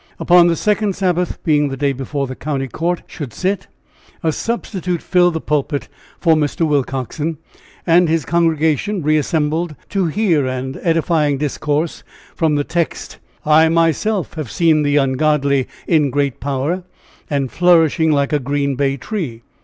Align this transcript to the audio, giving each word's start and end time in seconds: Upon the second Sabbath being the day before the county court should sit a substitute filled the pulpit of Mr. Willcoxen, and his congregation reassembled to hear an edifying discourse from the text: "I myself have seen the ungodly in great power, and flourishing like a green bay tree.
Upon 0.19 0.47
the 0.47 0.55
second 0.55 0.95
Sabbath 0.95 1.43
being 1.43 1.69
the 1.69 1.77
day 1.77 1.93
before 1.93 2.25
the 2.25 2.35
county 2.35 2.67
court 2.67 3.03
should 3.05 3.31
sit 3.31 3.67
a 4.23 4.31
substitute 4.31 4.99
filled 4.99 5.35
the 5.35 5.39
pulpit 5.39 5.89
of 6.25 6.37
Mr. 6.39 6.67
Willcoxen, 6.67 7.37
and 7.85 8.09
his 8.09 8.25
congregation 8.25 9.03
reassembled 9.03 9.75
to 9.89 10.07
hear 10.07 10.47
an 10.47 10.79
edifying 10.81 11.37
discourse 11.37 12.01
from 12.35 12.55
the 12.55 12.63
text: 12.63 13.19
"I 13.45 13.69
myself 13.69 14.33
have 14.33 14.49
seen 14.49 14.81
the 14.81 14.97
ungodly 14.97 15.67
in 15.85 16.09
great 16.09 16.39
power, 16.39 16.83
and 17.29 17.51
flourishing 17.51 18.11
like 18.11 18.33
a 18.33 18.39
green 18.39 18.73
bay 18.73 18.97
tree. 18.97 19.43